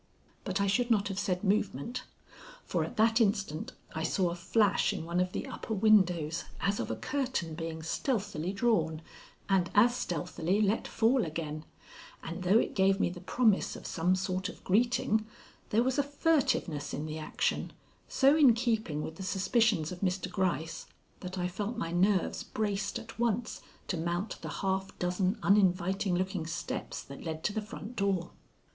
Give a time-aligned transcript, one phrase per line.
[0.45, 2.05] But I should not have said movement,
[2.65, 6.79] for at that instant I saw a flash in one of the upper windows as
[6.79, 9.03] of a curtain being stealthily drawn
[9.47, 11.65] and as stealthily let fall again,
[12.23, 15.27] and though it gave me the promise of some sort of greeting,
[15.69, 17.71] there was a furtiveness in the action,
[18.07, 20.31] so in keeping with the suspicions of Mr.
[20.31, 20.87] Gryce
[21.19, 26.47] that I felt my nerves braced at once to mount the half dozen uninviting looking
[26.47, 28.31] steps that led to the front door.